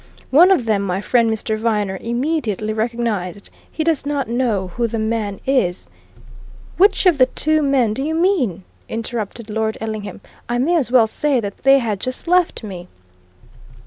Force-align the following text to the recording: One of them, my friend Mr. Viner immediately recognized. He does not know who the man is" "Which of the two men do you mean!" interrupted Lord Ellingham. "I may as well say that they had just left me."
One 0.31 0.49
of 0.49 0.65
them, 0.65 0.81
my 0.81 0.99
friend 0.99 1.29
Mr. 1.29 1.55
Viner 1.59 1.99
immediately 2.01 2.73
recognized. 2.73 3.51
He 3.71 3.83
does 3.83 4.03
not 4.03 4.27
know 4.27 4.69
who 4.69 4.87
the 4.87 4.97
man 4.97 5.39
is" 5.45 5.89
"Which 6.79 7.05
of 7.05 7.19
the 7.19 7.27
two 7.27 7.61
men 7.61 7.93
do 7.93 8.01
you 8.01 8.15
mean!" 8.15 8.63
interrupted 8.89 9.47
Lord 9.47 9.77
Ellingham. 9.79 10.21
"I 10.49 10.57
may 10.57 10.75
as 10.75 10.91
well 10.91 11.05
say 11.05 11.39
that 11.39 11.57
they 11.57 11.77
had 11.77 11.99
just 11.99 12.27
left 12.27 12.63
me." 12.63 12.87